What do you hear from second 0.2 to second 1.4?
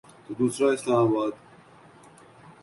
تو دوسرا اسلام آباد۔